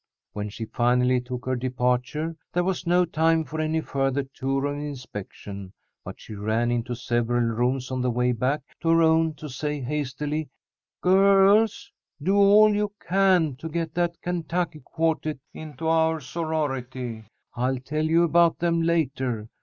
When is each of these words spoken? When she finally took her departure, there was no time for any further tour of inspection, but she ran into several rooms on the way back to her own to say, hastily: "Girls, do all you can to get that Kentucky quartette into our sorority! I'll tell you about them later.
When 0.33 0.49
she 0.49 0.65
finally 0.65 1.21
took 1.21 1.45
her 1.45 1.55
departure, 1.55 2.35
there 2.53 2.63
was 2.63 2.87
no 2.87 3.05
time 3.05 3.43
for 3.43 3.61
any 3.61 3.81
further 3.81 4.23
tour 4.23 4.65
of 4.65 4.75
inspection, 4.77 5.73
but 6.03 6.19
she 6.19 6.33
ran 6.33 6.71
into 6.71 6.95
several 6.95 7.43
rooms 7.43 7.91
on 7.91 8.01
the 8.01 8.09
way 8.09 8.31
back 8.31 8.63
to 8.79 8.89
her 8.89 9.03
own 9.03 9.35
to 9.35 9.47
say, 9.47 9.79
hastily: 9.79 10.49
"Girls, 11.01 11.91
do 12.19 12.35
all 12.35 12.73
you 12.73 12.91
can 12.99 13.55
to 13.57 13.69
get 13.69 13.93
that 13.93 14.19
Kentucky 14.23 14.79
quartette 14.79 15.37
into 15.53 15.87
our 15.87 16.19
sorority! 16.19 17.25
I'll 17.53 17.77
tell 17.77 18.03
you 18.05 18.23
about 18.23 18.57
them 18.57 18.81
later. 18.81 19.49